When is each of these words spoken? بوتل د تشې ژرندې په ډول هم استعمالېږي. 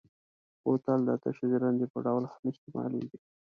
بوتل 0.63 0.99
د 1.07 1.11
تشې 1.23 1.45
ژرندې 1.51 1.85
په 1.93 1.99
ډول 2.05 2.23
هم 2.31 2.43
استعمالېږي. 2.51 3.17